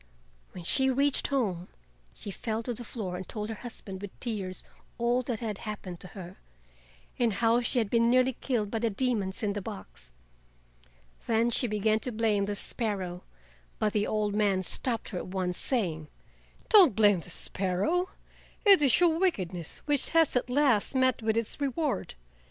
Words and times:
When 0.53 0.63
she 0.63 0.89
reached 0.89 1.27
home 1.27 1.67
she 2.15 2.31
fell 2.31 2.63
to 2.63 2.73
the 2.73 2.83
floor 2.83 3.17
and 3.17 3.29
told 3.29 3.49
her 3.49 3.53
husband 3.61 4.01
with 4.01 4.19
tears 4.19 4.63
all 4.97 5.21
that 5.21 5.41
had 5.41 5.59
happened 5.59 5.99
to 5.99 6.07
her, 6.17 6.37
and 7.19 7.33
how 7.33 7.61
she 7.61 7.77
had 7.77 7.91
been 7.91 8.09
nearly 8.09 8.33
killed 8.33 8.71
by 8.71 8.79
the 8.79 8.89
demons 8.89 9.43
in 9.43 9.53
the 9.53 9.61
box. 9.61 10.11
Then 11.27 11.51
she 11.51 11.67
began 11.67 11.99
to 11.99 12.11
blame 12.11 12.45
the 12.45 12.55
sparrow, 12.55 13.21
but 13.77 13.93
the 13.93 14.07
old 14.07 14.33
man 14.33 14.63
stopped 14.63 15.09
her 15.09 15.19
at 15.19 15.27
once, 15.27 15.59
saying: 15.59 16.07
"Don't 16.69 16.95
blame 16.95 17.19
the 17.19 17.29
sparrow, 17.29 18.09
it 18.65 18.81
is 18.81 18.99
your 18.99 19.19
wickedness 19.19 19.83
which 19.85 20.09
has 20.09 20.35
at 20.35 20.49
last 20.49 20.95
met 20.95 21.21
with 21.21 21.37
its 21.37 21.61
reward. 21.61 22.15